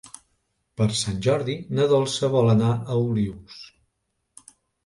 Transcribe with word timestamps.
Per 0.79 0.87
Sant 0.99 1.19
Jordi 1.27 1.57
na 1.79 1.87
Dolça 1.93 2.31
vol 2.39 2.51
anar 2.57 2.73
a 2.95 2.99
Olius. 3.05 3.63